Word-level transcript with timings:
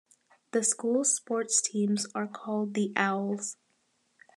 The 0.49 0.63
school's 0.63 1.13
sports 1.13 1.61
teams 1.61 2.07
are 2.15 2.25
called 2.25 2.73
the 2.73 2.91
Owls. 2.95 3.57